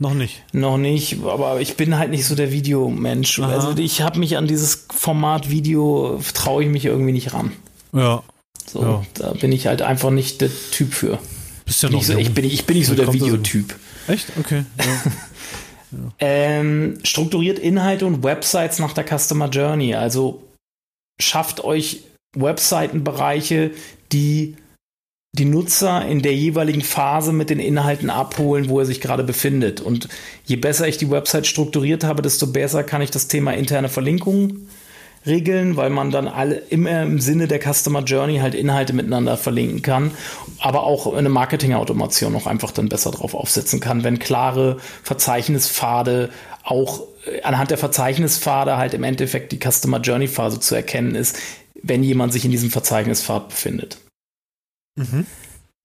[0.00, 0.44] Noch nicht.
[0.52, 3.40] Noch nicht, aber ich bin halt nicht so der Videomensch.
[3.40, 3.50] Aha.
[3.50, 7.52] Also ich habe mich an dieses Format Video, traue ich mich irgendwie nicht ran.
[7.92, 8.22] Ja.
[8.64, 9.02] So, ja.
[9.14, 11.18] da bin ich halt einfach nicht der Typ für.
[11.64, 13.74] Bist ja noch so, ich, bin, ich bin nicht so der Videotyp.
[14.06, 14.28] Echt?
[14.38, 14.64] Okay.
[14.78, 14.84] Ja.
[15.98, 16.12] ja.
[16.20, 19.96] Ähm, strukturiert Inhalte und Websites nach der Customer Journey.
[19.96, 20.44] Also
[21.20, 22.04] schafft euch
[22.36, 23.72] Webseitenbereiche,
[24.12, 24.56] die
[25.32, 29.80] die Nutzer in der jeweiligen Phase mit den Inhalten abholen, wo er sich gerade befindet.
[29.80, 30.08] Und
[30.44, 34.68] je besser ich die Website strukturiert habe, desto besser kann ich das Thema interne Verlinkungen
[35.26, 39.82] regeln, weil man dann alle immer im Sinne der Customer Journey halt Inhalte miteinander verlinken
[39.82, 40.12] kann,
[40.60, 46.30] aber auch eine Marketing-Automation noch einfach dann besser drauf aufsetzen kann, wenn klare Verzeichnispfade
[46.64, 51.38] auch äh, anhand der Verzeichnispfade halt im Endeffekt die Customer Journey Phase zu erkennen ist,
[51.82, 53.98] wenn jemand sich in diesem Verzeichnispfad befindet.
[54.98, 55.26] Mhm.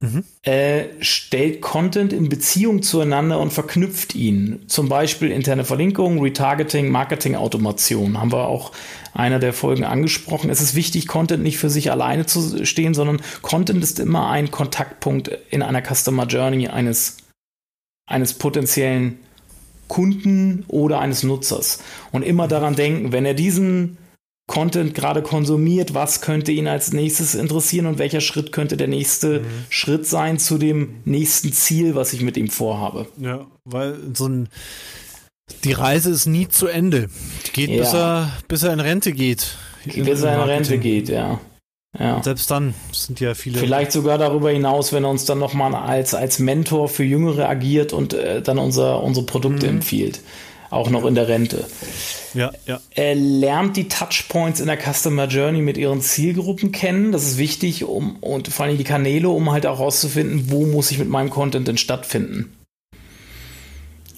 [0.03, 0.25] Mhm.
[0.41, 4.63] Äh, stellt Content in Beziehung zueinander und verknüpft ihn.
[4.67, 8.19] Zum Beispiel interne Verlinkung, Retargeting, Marketing-Automation.
[8.19, 8.73] Haben wir auch
[9.13, 10.49] einer der Folgen angesprochen.
[10.49, 14.51] Es ist wichtig, Content nicht für sich alleine zu stehen, sondern Content ist immer ein
[14.51, 17.17] Kontaktpunkt in einer Customer Journey eines,
[18.05, 19.19] eines potenziellen
[19.87, 21.81] Kunden oder eines Nutzers.
[22.11, 23.97] Und immer daran denken, wenn er diesen
[24.53, 29.39] Content gerade konsumiert, was könnte ihn als nächstes interessieren und welcher Schritt könnte der nächste
[29.39, 29.45] mhm.
[29.69, 33.07] Schritt sein zu dem nächsten Ziel, was ich mit ihm vorhabe.
[33.19, 34.49] Ja, weil so ein
[35.63, 37.09] die Reise ist nie zu Ende.
[37.47, 37.77] Die geht, ja.
[37.81, 39.57] bis, er, bis er in Rente geht.
[39.85, 41.39] Bis er in Rente geht, ja.
[41.97, 42.21] ja.
[42.21, 43.57] Selbst dann sind ja viele.
[43.57, 47.91] Vielleicht sogar darüber hinaus, wenn er uns dann nochmal als, als Mentor für Jüngere agiert
[47.91, 49.77] und äh, dann unser, unsere Produkte mhm.
[49.77, 50.19] empfiehlt
[50.73, 51.65] auch noch in der Rente.
[52.33, 52.79] Ja, ja.
[52.91, 57.11] Er lernt die Touchpoints in der Customer Journey mit ihren Zielgruppen kennen.
[57.11, 60.91] Das ist wichtig, um und vor allem die Kanäle, um halt auch herauszufinden, wo muss
[60.91, 62.53] ich mit meinem Content denn stattfinden.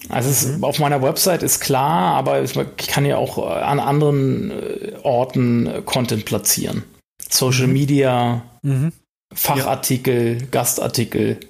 [0.08, 0.54] Also mhm.
[0.54, 2.54] ist, auf meiner Website ist klar, aber ich
[2.86, 6.84] kann ja auch an anderen äh, Orten äh, Content platzieren.
[7.28, 7.72] Social mhm.
[7.72, 8.92] Media, mhm.
[9.34, 10.46] Fachartikel, ja.
[10.50, 11.40] Gastartikel.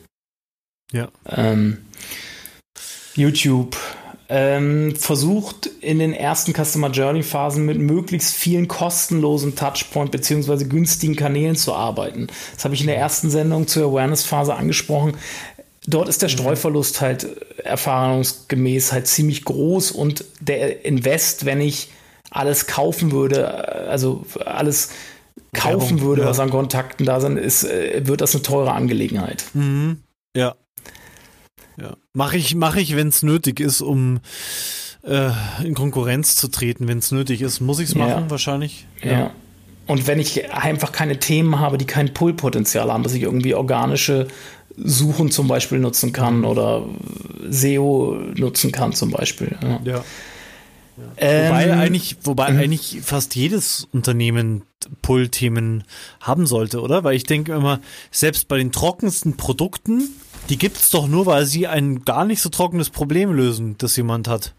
[0.92, 1.08] Ja.
[1.28, 1.78] Ähm,
[3.14, 3.76] YouTube,
[4.28, 11.14] ähm, versucht in den ersten Customer Journey Phasen mit möglichst vielen kostenlosen Touchpoint beziehungsweise günstigen
[11.14, 12.26] Kanälen zu arbeiten.
[12.54, 15.14] Das habe ich in der ersten Sendung zur Awareness Phase angesprochen.
[15.86, 16.34] Dort ist der mhm.
[16.34, 17.26] Streuverlust halt
[17.62, 21.90] erfahrungsgemäß halt ziemlich groß und der Invest, wenn ich
[22.30, 24.90] alles kaufen würde, also alles
[25.52, 26.28] kaufen würde, ja.
[26.28, 29.44] was an Kontakten da sind, ist, äh, wird das eine teure Angelegenheit.
[29.54, 30.02] Mhm.
[30.36, 30.56] Ja.
[32.16, 32.24] Ja.
[32.24, 34.20] Mache ich, mach ich wenn es nötig ist, um
[35.02, 35.30] äh,
[35.64, 37.60] in Konkurrenz zu treten, wenn es nötig ist.
[37.60, 38.30] Muss ich es machen, ja.
[38.30, 38.86] wahrscheinlich.
[39.02, 39.12] Ja.
[39.12, 39.30] ja.
[39.86, 44.26] Und wenn ich einfach keine Themen habe, die kein Pull-Potenzial haben, dass ich irgendwie organische
[44.76, 46.44] Suchen zum Beispiel nutzen kann mhm.
[46.44, 46.84] oder
[47.48, 49.56] SEO nutzen kann zum Beispiel.
[49.62, 49.80] Ja.
[49.84, 50.04] ja.
[51.18, 52.58] Ähm, wobei eigentlich, wobei mhm.
[52.58, 54.62] eigentlich fast jedes Unternehmen
[55.02, 55.84] Pull-Themen
[56.20, 57.04] haben sollte, oder?
[57.04, 60.08] Weil ich denke immer, selbst bei den trockensten Produkten,
[60.48, 63.96] die gibt es doch nur, weil sie ein gar nicht so trockenes Problem lösen, das
[63.96, 64.54] jemand hat.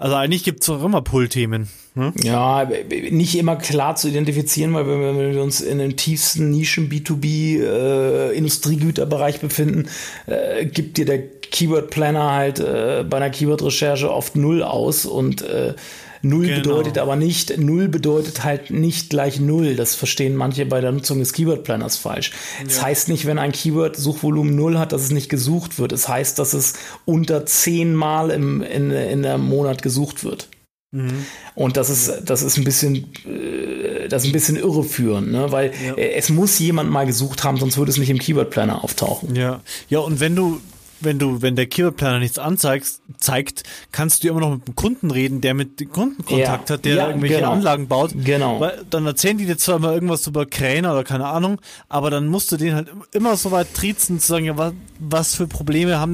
[0.00, 1.68] Also eigentlich gibt es doch immer Pull-Themen.
[1.96, 2.12] Ne?
[2.22, 2.70] Ja,
[3.10, 9.38] nicht immer klar zu identifizieren, weil wenn wir uns in den tiefsten Nischen B2B äh,
[9.40, 9.88] befinden,
[10.26, 15.42] äh, gibt dir der Keyword Planner halt äh, bei einer Keyword-Recherche oft null aus und
[15.42, 15.74] äh,
[16.22, 16.62] Null genau.
[16.62, 19.76] bedeutet aber nicht, Null bedeutet halt nicht gleich Null.
[19.76, 22.32] Das verstehen manche bei der Nutzung des Keyword Planners falsch.
[22.32, 22.64] Es ja.
[22.64, 25.92] das heißt nicht, wenn ein Keyword Suchvolumen Null hat, dass es nicht gesucht wird.
[25.92, 30.48] Es das heißt, dass es unter zehnmal im, in, in der Monat gesucht wird.
[30.90, 31.26] Mhm.
[31.54, 35.52] Und das ist, das ist ein bisschen, äh, das ist ein bisschen irreführend, ne?
[35.52, 35.94] weil ja.
[35.96, 39.36] es muss jemand mal gesucht haben, sonst würde es nicht im Keyword Planner auftauchen.
[39.36, 40.60] Ja, ja, und wenn du,
[41.00, 42.86] wenn du, wenn der Keyword Planner nichts anzeigt,
[43.18, 46.74] zeigt, kannst du immer noch mit dem Kunden reden, der mit dem Kunden Kontakt ja.
[46.74, 47.52] hat, der ja, irgendwelche genau.
[47.52, 48.12] Anlagen baut.
[48.14, 48.60] Genau.
[48.60, 52.26] Weil dann erzählen die dir zwar immer irgendwas über Kräne oder keine Ahnung, aber dann
[52.26, 55.98] musst du den halt immer so weit triezen zu sagen, ja, was, was für Probleme
[55.98, 56.12] haben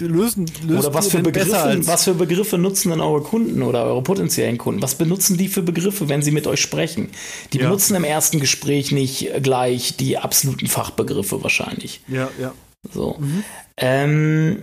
[0.00, 3.84] denn, lösen, lösen Oder was für Begriffe, was für Begriffe nutzen denn eure Kunden oder
[3.84, 4.82] eure potenziellen Kunden?
[4.82, 7.08] Was benutzen die für Begriffe, wenn sie mit euch sprechen?
[7.52, 7.64] Die ja.
[7.64, 12.00] benutzen im ersten Gespräch nicht gleich die absoluten Fachbegriffe wahrscheinlich.
[12.08, 12.52] Ja, ja.
[12.82, 13.16] So.
[13.18, 13.44] Mhm.
[13.76, 14.62] Ähm,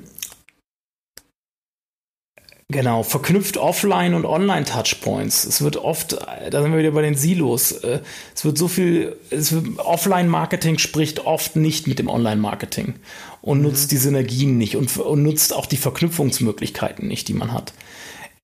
[2.67, 5.45] Genau, verknüpft Offline- und Online-Touchpoints.
[5.45, 7.99] Es wird oft, da sind wir wieder bei den Silos, äh,
[8.33, 9.15] es wird so viel,
[9.77, 12.95] Offline-Marketing spricht oft nicht mit dem Online-Marketing
[13.43, 13.65] und mhm.
[13.65, 17.73] nutzt die Synergien nicht und, und, nutzt auch die Verknüpfungsmöglichkeiten nicht, die man hat.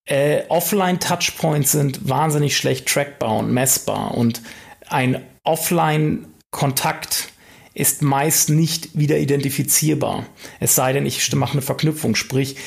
[0.05, 4.43] Äh, Offline-Touchpoints sind wahnsinnig schlecht trackbar und messbar und
[4.87, 7.30] ein Offline-Kontakt
[7.73, 10.25] ist meist nicht wieder identifizierbar.
[10.59, 12.57] Es sei denn, ich mache eine Verknüpfung, sprich,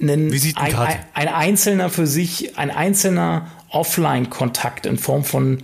[0.00, 5.62] ein, ein, ein, einzelner für sich, ein einzelner Offline-Kontakt in Form von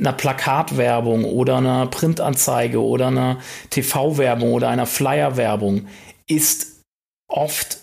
[0.00, 5.86] einer Plakatwerbung oder einer Printanzeige oder einer TV-Werbung oder einer Flyer-Werbung
[6.26, 6.82] ist
[7.28, 7.78] oft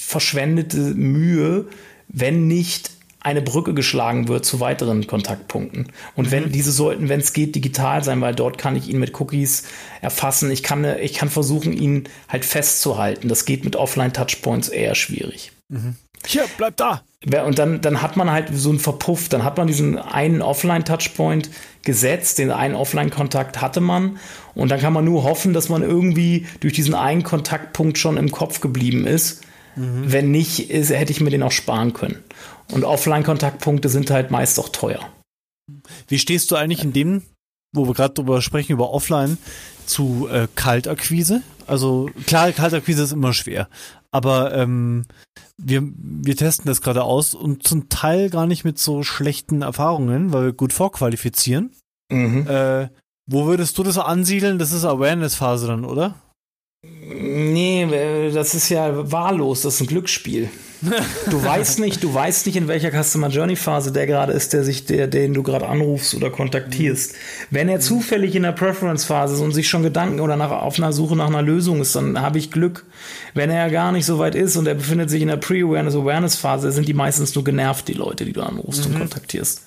[0.00, 1.68] verschwendete Mühe,
[2.08, 5.92] wenn nicht eine Brücke geschlagen wird zu weiteren Kontaktpunkten.
[6.16, 6.30] Und mhm.
[6.30, 9.64] wenn diese sollten, wenn es geht, digital sein, weil dort kann ich ihn mit Cookies
[10.00, 10.50] erfassen.
[10.50, 13.28] Ich kann, ich kann versuchen, ihn halt festzuhalten.
[13.28, 15.52] Das geht mit Offline-Touchpoints eher schwierig.
[15.68, 15.96] Mhm.
[16.26, 17.02] Hier, bleib da.
[17.44, 21.50] Und dann, dann hat man halt so einen Verpuff, dann hat man diesen einen Offline-Touchpoint
[21.82, 24.18] gesetzt, den einen Offline-Kontakt hatte man.
[24.54, 28.30] Und dann kann man nur hoffen, dass man irgendwie durch diesen einen Kontaktpunkt schon im
[28.30, 29.42] Kopf geblieben ist.
[29.76, 30.04] Mhm.
[30.06, 32.22] Wenn nicht, ist, hätte ich mir den auch sparen können.
[32.72, 35.00] Und Offline-Kontaktpunkte sind halt meist auch teuer.
[36.08, 37.22] Wie stehst du eigentlich in dem,
[37.72, 39.38] wo wir gerade drüber sprechen, über Offline,
[39.86, 41.42] zu äh, Kaltakquise?
[41.66, 43.68] Also klar, Kaltakquise ist immer schwer,
[44.10, 45.06] aber ähm,
[45.56, 50.32] wir, wir testen das gerade aus und zum Teil gar nicht mit so schlechten Erfahrungen,
[50.32, 51.72] weil wir gut vorqualifizieren.
[52.10, 52.46] Mhm.
[52.48, 52.88] Äh,
[53.26, 54.58] wo würdest du das ansiedeln?
[54.58, 56.16] Das ist Awareness-Phase dann, oder?
[56.82, 60.50] Nee, äh, das ist ja wahllos, das ist ein Glücksspiel.
[61.30, 64.64] Du weißt nicht, du weißt nicht, in welcher Customer Journey Phase der gerade ist, der
[64.64, 67.14] sich, der, den du gerade anrufst oder kontaktierst.
[67.50, 70.78] Wenn er zufällig in der Preference Phase ist und sich schon Gedanken oder nach, auf
[70.78, 72.84] einer Suche nach einer Lösung ist, dann habe ich Glück.
[73.34, 76.36] Wenn er gar nicht so weit ist und er befindet sich in der Pre-Awareness Awareness
[76.36, 78.94] Phase, sind die meistens nur genervt, die Leute, die du anrufst mhm.
[78.94, 79.62] und kontaktierst.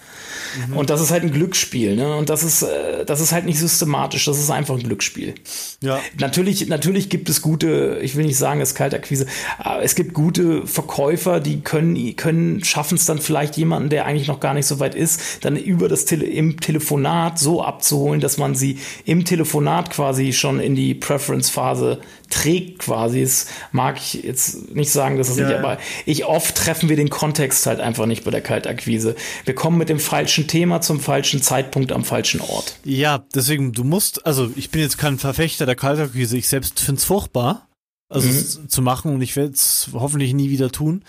[0.67, 0.77] Mhm.
[0.77, 2.15] Und das ist halt ein Glücksspiel, ne?
[2.15, 5.35] Und das ist, äh, das ist halt nicht systematisch, das ist einfach ein Glücksspiel.
[5.81, 5.99] Ja.
[6.19, 9.25] Natürlich, natürlich gibt es gute, ich will nicht sagen, es ist Kaltakquise,
[9.57, 14.27] aber es gibt gute Verkäufer, die können, können, schaffen es dann vielleicht jemanden, der eigentlich
[14.27, 18.37] noch gar nicht so weit ist, dann über das Tele im Telefonat so abzuholen, dass
[18.37, 21.99] man sie im Telefonat quasi schon in die Preference-Phase
[22.33, 23.21] trägt quasi.
[23.21, 26.95] Es mag ich jetzt nicht sagen, dass es ja, nicht, aber ich oft treffen wir
[26.95, 29.15] den Kontext halt einfach nicht bei der Kaltakquise.
[29.45, 32.75] Wir kommen mit dem falschen Thema zum falschen Zeitpunkt am falschen Ort.
[32.83, 36.99] Ja, deswegen, du musst, also ich bin jetzt kein Verfechter der Kaltakquise, ich selbst finde
[36.99, 37.67] es furchtbar,
[38.09, 38.69] also mhm.
[38.69, 41.03] zu machen und ich werde es hoffentlich nie wieder tun.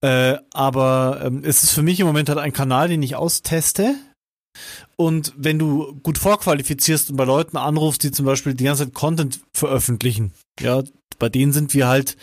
[0.00, 3.94] Äh, aber ähm, es ist für mich im Moment halt ein Kanal, den ich austeste
[4.96, 8.94] und wenn du gut vorqualifizierst und bei Leuten anrufst, die zum Beispiel die ganze Zeit
[8.94, 10.82] Content veröffentlichen, ja,
[11.18, 12.16] bei denen sind wir halt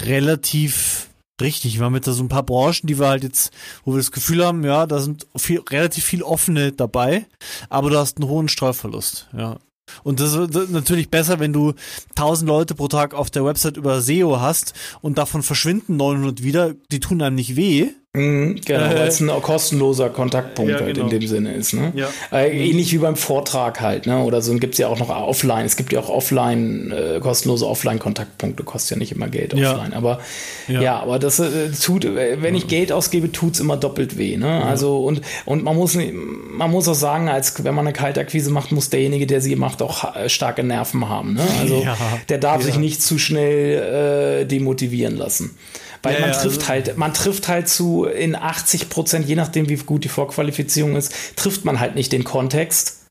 [0.00, 1.08] relativ
[1.40, 3.52] Richtig, wir haben jetzt so ein paar Branchen, die wir halt jetzt,
[3.84, 7.26] wo wir das Gefühl haben, ja, da sind viel, relativ viel offene dabei,
[7.68, 9.58] aber du hast einen hohen Streuverlust, ja.
[10.02, 11.74] Und das ist natürlich besser, wenn du
[12.10, 16.74] 1000 Leute pro Tag auf der Website über SEO hast und davon verschwinden 900 wieder,
[16.90, 20.94] die tun einem nicht weh, Mhm, genau, äh, weil es ein kostenloser Kontaktpunkt ja, halt
[20.94, 21.06] genau.
[21.06, 21.72] in dem Sinne ist.
[21.72, 21.92] Ne?
[21.94, 22.08] Ja.
[22.32, 24.22] Äh, ähnlich wie beim Vortrag halt, ne?
[24.24, 25.64] Oder so gibt es ja auch noch offline.
[25.64, 29.92] Es gibt ja auch offline, äh, kostenlose Offline-Kontaktpunkte, kostet ja nicht immer Geld offline.
[29.92, 30.20] Aber
[30.66, 34.36] ja, ja aber das äh, tut, wenn ich Geld ausgebe, tut es immer doppelt weh.
[34.36, 34.64] Ne?
[34.64, 38.72] Also und, und man muss man muss auch sagen, als wenn man eine Kaltakquise macht,
[38.72, 41.34] muss derjenige, der sie macht, auch starke Nerven haben.
[41.34, 41.42] Ne?
[41.60, 41.86] Also
[42.28, 45.56] der darf sich nicht zu schnell demotivieren lassen.
[46.02, 49.36] Weil ja, man ja, trifft also halt, man trifft halt zu in 80 Prozent, je
[49.36, 53.06] nachdem wie gut die Vorqualifizierung ist, trifft man halt nicht den Kontext.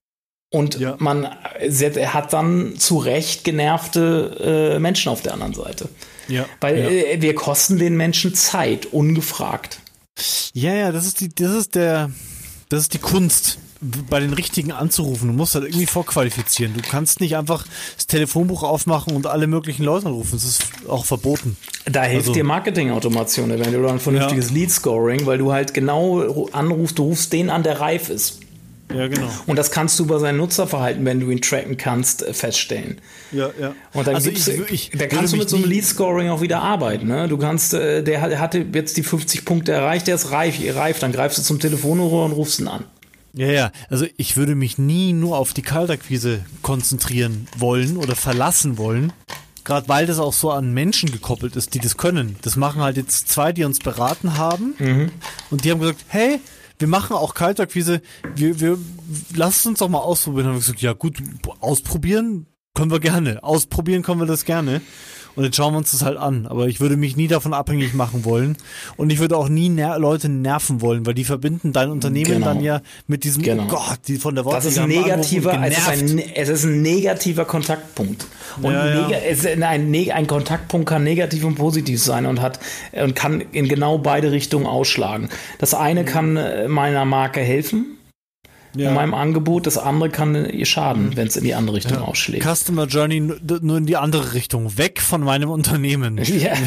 [0.50, 0.96] Und ja.
[1.00, 5.90] man hat dann zu Recht genervte äh, Menschen auf der anderen Seite.
[6.30, 6.46] Ja.
[6.62, 9.80] Weil äh, wir kosten den Menschen Zeit, ungefragt.
[10.54, 12.12] Ja, ja, das ist die, das ist der,
[12.70, 15.30] das ist die Kunst bei den richtigen anzurufen.
[15.30, 16.74] Du musst halt irgendwie vorqualifizieren.
[16.74, 20.32] Du kannst nicht einfach das Telefonbuch aufmachen und alle möglichen Leute anrufen.
[20.34, 21.58] Das ist auch verboten.
[21.86, 24.56] Da hilft also, dir Marketing-Automation eventuell oder ein vernünftiges ja.
[24.56, 28.40] Lead-Scoring, weil du halt genau anrufst, du rufst den an, der reif ist.
[28.94, 29.28] Ja, genau.
[29.48, 33.02] Und das kannst du über sein Nutzerverhalten, wenn du ihn tracken kannst, äh, feststellen.
[33.34, 33.76] Ja, ja.
[33.94, 37.08] Und dann also ich, ich, da kannst du mit so einem Lead-Scoring auch wieder arbeiten.
[37.08, 37.28] Ne?
[37.28, 41.12] Du kannst, äh, der hatte jetzt die 50 Punkte erreicht, der ist reif, reif, dann
[41.12, 42.86] greifst du zum Telefonrohr und rufst ihn an.
[43.38, 48.78] Ja, ja, also ich würde mich nie nur auf die Kaltakquise konzentrieren wollen oder verlassen
[48.78, 49.14] wollen.
[49.64, 52.38] Gerade weil das auch so an Menschen gekoppelt ist, die das können.
[52.42, 54.76] Das machen halt jetzt zwei, die uns beraten haben.
[54.80, 55.12] Mhm.
[55.52, 56.40] Und die haben gesagt, hey,
[56.80, 58.02] wir machen auch Kaltakquise,
[58.36, 58.78] wir, wir
[59.36, 60.48] lasst uns doch mal ausprobieren.
[60.48, 61.18] Haben wir gesagt, ja gut,
[61.60, 63.44] ausprobieren können wir gerne.
[63.44, 64.82] Ausprobieren können wir das gerne.
[65.38, 66.48] Und jetzt schauen wir uns das halt an.
[66.48, 68.58] Aber ich würde mich nie davon abhängig machen wollen.
[68.96, 72.48] Und ich würde auch nie ner Leute nerven wollen, weil die verbinden dein Unternehmen genau.
[72.48, 73.66] dann ja mit diesem, genau.
[73.66, 74.58] oh Gott, die von der Worte.
[74.58, 78.26] Das ist ein negativer, es ist ein, es ist ein negativer Kontaktpunkt.
[78.64, 79.18] Und ja, ja.
[79.30, 82.60] Es ein, ein, ein Kontaktpunkt kann negativ und positiv sein und hat,
[82.92, 85.30] und kann in genau beide Richtungen ausschlagen.
[85.60, 87.97] Das eine kann äh, meiner Marke helfen
[88.78, 88.90] ja.
[88.90, 89.68] in meinem Angebot.
[89.68, 92.04] Das andere kann ihr schaden, wenn es in die andere Richtung ja.
[92.04, 92.46] ausschlägt.
[92.46, 96.20] Customer Journey nur in die andere Richtung, weg von meinem Unternehmen.
[96.28, 96.54] Ja.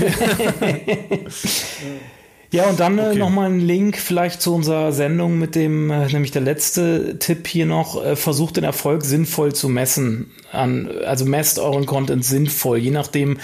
[2.53, 3.19] Ja, und dann äh, okay.
[3.19, 7.65] nochmal ein Link vielleicht zu unserer Sendung mit dem, äh, nämlich der letzte Tipp hier
[7.65, 10.33] noch, äh, versucht den Erfolg sinnvoll zu messen.
[10.51, 13.39] An, also messt euren Content sinnvoll, je nachdem,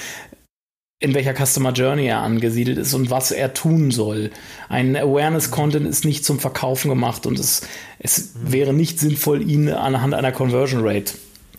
[0.99, 4.31] in welcher Customer Journey er angesiedelt ist und was er tun soll.
[4.69, 7.63] Ein Awareness-Content ist nicht zum Verkaufen gemacht und es,
[7.99, 8.53] es mhm.
[8.53, 11.13] wäre nicht sinnvoll, ihn anhand einer Conversion Rate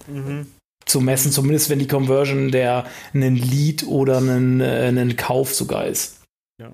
[0.08, 0.48] mhm.
[0.86, 5.86] zu messen, zumindest wenn die Conversion der einen Lead oder einen, äh, einen Kauf sogar
[5.86, 6.22] ist.
[6.60, 6.72] Ja.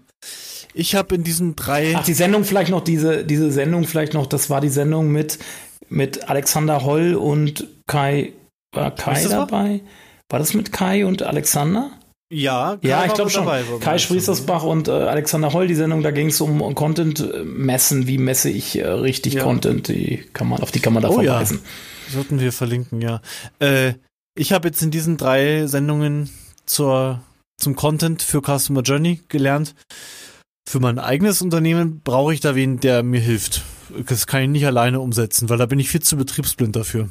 [0.73, 1.93] Ich habe in diesen drei.
[1.97, 5.37] Ach, die Sendung vielleicht noch, diese, diese Sendung vielleicht noch, das war die Sendung mit,
[5.89, 8.31] mit Alexander Holl und Kai.
[8.73, 9.81] War Kai dabei?
[10.29, 11.91] War das mit Kai und Alexander?
[12.33, 13.45] Ja, Kai ja, ich glaube schon.
[13.45, 17.43] Dabei, Kai Spriesersbach und äh, Alexander Holl, die Sendung, da ging es um Content äh,
[17.43, 18.07] messen.
[18.07, 19.43] Wie messe ich äh, richtig ja.
[19.43, 19.87] Content?
[19.87, 21.59] Die kann man, auf die kann man da oh, verweisen.
[21.63, 22.13] Ja.
[22.13, 23.21] Sollten wir verlinken, ja.
[23.59, 23.93] Äh,
[24.35, 26.31] ich habe jetzt in diesen drei Sendungen
[26.65, 27.21] zur,
[27.61, 29.75] zum Content für Customer Journey gelernt.
[30.67, 33.61] Für mein eigenes Unternehmen brauche ich da wen, der mir hilft.
[34.07, 37.09] Das kann ich nicht alleine umsetzen, weil da bin ich viel zu betriebsblind dafür.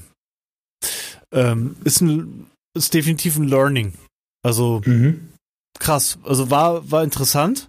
[1.32, 3.92] Ähm, ist, ein, ist definitiv ein Learning.
[4.42, 5.28] Also mhm.
[5.78, 6.18] krass.
[6.24, 7.68] Also war, war interessant.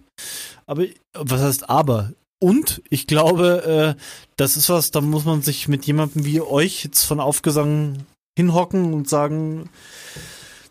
[0.66, 0.84] Aber
[1.14, 2.12] was heißt aber?
[2.40, 4.00] Und ich glaube, äh,
[4.36, 8.04] das ist was, da muss man sich mit jemandem wie euch jetzt von Aufgesang
[8.36, 9.70] hinhocken und sagen,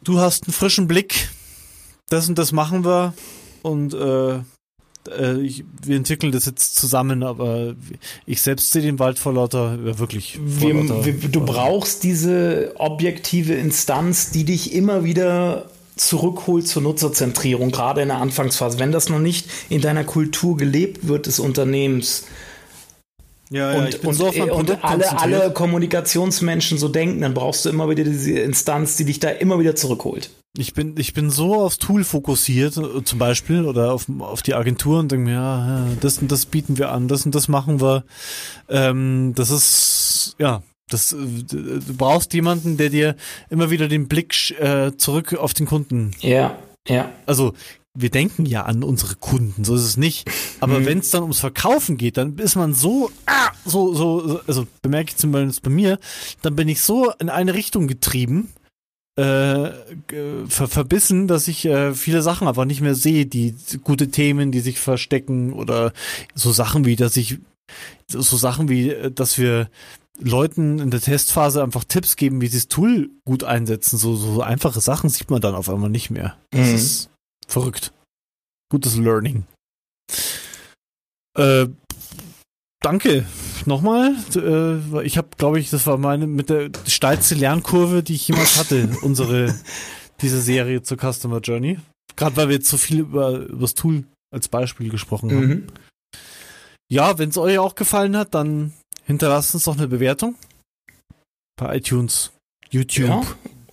[0.03, 1.29] du hast einen frischen Blick,
[2.09, 3.13] das und das machen wir
[3.63, 4.39] und äh,
[5.09, 7.75] äh, ich, wir entwickeln das jetzt zusammen, aber
[8.25, 10.37] ich selbst sehe den Wald vor lauter, ja, wirklich.
[10.37, 16.81] Vor wir, lauter, wir, du brauchst diese objektive Instanz, die dich immer wieder zurückholt zur
[16.81, 18.79] Nutzerzentrierung, gerade in der Anfangsphase.
[18.79, 22.25] Wenn das noch nicht in deiner Kultur gelebt wird des Unternehmens,
[23.49, 27.87] ja, ja, und, und, so und alle, alle Kommunikationsmenschen so denken, dann brauchst du immer
[27.87, 30.31] wieder diese Instanz, die dich da immer wieder zurückholt.
[30.57, 34.99] Ich bin, ich bin so aufs Tool fokussiert, zum Beispiel, oder auf, auf die Agentur
[34.99, 38.05] und denke mir, ja, das und das bieten wir an, das und das machen wir.
[38.69, 43.15] Ähm, das ist, ja, das, äh, du brauchst jemanden, der dir
[43.49, 46.11] immer wieder den Blick äh, zurück auf den Kunden.
[46.21, 47.11] Ja, ja.
[47.25, 47.53] Also
[47.95, 50.29] wir denken ja an unsere Kunden, so ist es nicht.
[50.59, 50.85] Aber mhm.
[50.85, 55.11] wenn es dann ums Verkaufen geht, dann ist man so, ah, so, so, also bemerke
[55.11, 55.99] ich zumindest bei mir,
[56.41, 58.51] dann bin ich so in eine Richtung getrieben,
[59.15, 59.69] äh,
[60.47, 64.59] ver verbissen, dass ich äh, viele Sachen einfach nicht mehr sehe, die gute Themen, die
[64.59, 65.93] sich verstecken oder
[66.33, 67.37] so Sachen wie, dass ich
[68.07, 69.69] so Sachen wie, äh, dass wir
[70.19, 73.97] Leuten in der Testphase einfach Tipps geben, wie sie das Tool gut einsetzen.
[73.97, 76.37] So, so einfache Sachen sieht man dann auf einmal nicht mehr.
[76.51, 76.75] Das mhm.
[76.75, 77.09] ist
[77.47, 77.93] verrückt.
[78.69, 79.45] Gutes Learning.
[81.37, 81.67] Äh,
[82.81, 83.25] danke
[83.65, 84.15] nochmal.
[84.35, 88.57] Äh, ich habe, glaube ich, das war meine mit der steilste Lernkurve, die ich jemals
[88.57, 89.55] hatte, unsere
[90.21, 91.79] diese Serie zur Customer Journey.
[92.15, 95.47] Gerade weil wir jetzt so viel über, über das Tool als Beispiel gesprochen haben.
[95.47, 95.67] Mhm.
[96.91, 98.73] Ja, wenn es euch auch gefallen hat, dann
[99.05, 100.35] hinterlasst uns doch eine Bewertung
[101.55, 102.31] bei iTunes,
[102.69, 103.09] YouTube.
[103.09, 103.21] Ja.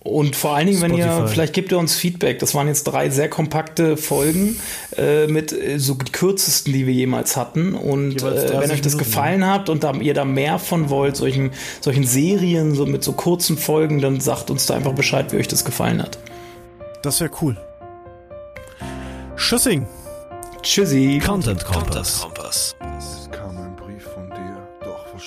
[0.03, 0.99] Und vor allen Dingen, Spotify.
[0.99, 2.39] wenn ihr, vielleicht gebt ihr uns Feedback.
[2.39, 4.59] Das waren jetzt drei sehr kompakte Folgen
[4.97, 7.75] äh, mit äh, so kürzesten, die wir jemals hatten.
[7.75, 11.51] Und äh, wenn euch das gefallen hat und da, ihr da mehr von wollt, solchen,
[11.81, 15.47] solchen Serien, so mit so kurzen Folgen, dann sagt uns da einfach Bescheid, wie euch
[15.47, 16.17] das gefallen hat.
[17.03, 17.55] Das wäre cool.
[19.37, 19.85] Tschüssing.
[20.63, 21.21] Tschüssi.
[21.23, 22.21] Content Kompass.
[22.21, 22.75] Kompass.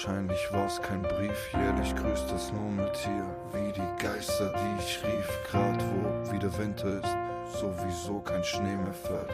[0.05, 1.51] Wahrscheinlich war es kein Brief.
[1.53, 5.29] Jährlich grüßt das dir, wie die Geister, die ich rief.
[5.51, 9.33] Grad wo wieder Winter ist, sowieso kein Schnee mehr fällt.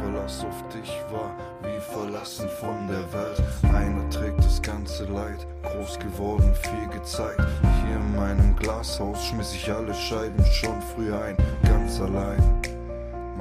[0.00, 3.42] Verlass auf dich war wie verlassen von der Welt.
[3.74, 7.40] Einer trägt das ganze Leid, groß geworden, viel gezeigt.
[7.84, 12.54] Hier in meinem Glashaus schmiss ich alle Scheiben schon früh ein, ganz allein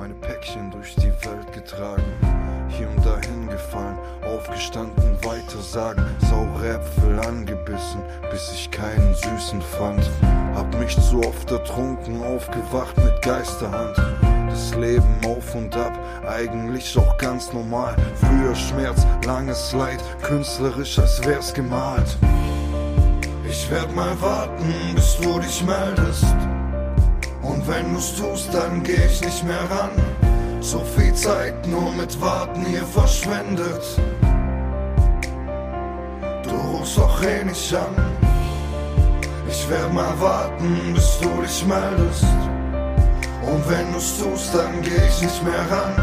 [0.04, 2.04] meine Päckchen durch die Welt getragen,
[2.68, 10.10] hier und dahin gefallen, aufgestanden, weiter sagen, saure Äpfel angebissen, bis ich keinen süßen fand.
[10.56, 13.96] Hab mich zu oft ertrunken, aufgewacht mit Geisterhand.
[14.50, 15.98] Das Leben auf und ab,
[16.28, 17.96] eigentlich auch ganz normal.
[18.16, 22.18] Früher Schmerz, langes Leid, künstlerisch, als wär's gemalt.
[23.50, 26.26] Ich werd mal warten, bis du dich meldest.
[27.42, 29.92] Und wenn du's tust, dann geh ich nicht mehr ran.
[30.62, 33.84] So viel Zeit nur mit Warten hier verschwendet.
[36.84, 37.96] Du rufst doch eh nicht an.
[39.48, 42.26] Ich werd mal warten, bis du dich meldest.
[43.42, 45.94] Und wenn du's tust, dann geh ich nicht mehr ran.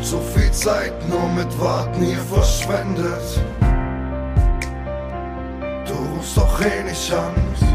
[0.00, 3.40] So viel Zeit nur mit Warten hier verschwendet.
[5.86, 7.71] Du rufst doch eh nicht an.